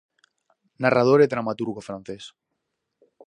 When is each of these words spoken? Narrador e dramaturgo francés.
Narrador 0.83 1.19
e 1.21 1.31
dramaturgo 1.33 1.81
francés. 1.89 2.23